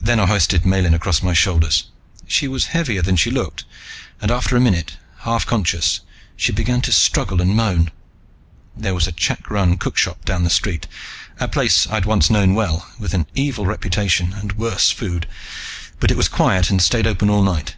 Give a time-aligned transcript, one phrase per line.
[0.00, 1.84] Then I hoisted Miellyn across my shoulders.
[2.26, 3.62] She was heavier than she looked,
[4.20, 6.00] and after a minute, half conscious,
[6.34, 7.92] she began to struggle and moan.
[8.76, 10.88] There was a chak run cookshop down the street,
[11.38, 15.28] a place I'd once known well, with an evil reputation and worse food,
[16.00, 17.76] but it was quiet and stayed open all night.